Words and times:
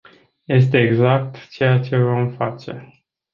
Este 0.47 0.79
exact 0.81 1.35
ceea 1.49 1.79
ce 1.79 1.97
vom 1.97 2.29
face. 2.31 3.03